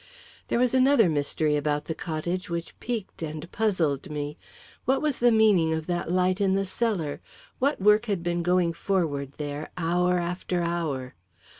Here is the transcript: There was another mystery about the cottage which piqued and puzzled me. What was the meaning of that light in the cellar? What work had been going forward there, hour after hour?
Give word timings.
There 0.47 0.57
was 0.57 0.73
another 0.73 1.07
mystery 1.07 1.55
about 1.55 1.85
the 1.85 1.93
cottage 1.93 2.49
which 2.49 2.73
piqued 2.79 3.21
and 3.21 3.45
puzzled 3.51 4.09
me. 4.09 4.35
What 4.85 4.99
was 4.99 5.19
the 5.19 5.31
meaning 5.31 5.75
of 5.75 5.85
that 5.85 6.11
light 6.11 6.41
in 6.41 6.55
the 6.55 6.65
cellar? 6.65 7.21
What 7.59 7.79
work 7.79 8.05
had 8.05 8.23
been 8.23 8.41
going 8.41 8.73
forward 8.73 9.33
there, 9.37 9.69
hour 9.77 10.17
after 10.17 10.63
hour? 10.63 11.13